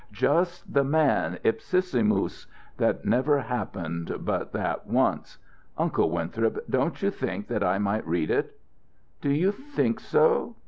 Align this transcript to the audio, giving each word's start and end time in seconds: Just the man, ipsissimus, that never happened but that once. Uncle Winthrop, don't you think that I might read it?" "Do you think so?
Just 0.11 0.73
the 0.73 0.83
man, 0.83 1.37
ipsissimus, 1.43 2.47
that 2.77 3.05
never 3.05 3.37
happened 3.41 4.11
but 4.21 4.51
that 4.51 4.87
once. 4.87 5.37
Uncle 5.77 6.09
Winthrop, 6.09 6.65
don't 6.67 6.99
you 7.03 7.11
think 7.11 7.45
that 7.49 7.63
I 7.63 7.77
might 7.77 8.07
read 8.07 8.31
it?" 8.31 8.57
"Do 9.21 9.29
you 9.29 9.51
think 9.51 9.99
so? 9.99 10.55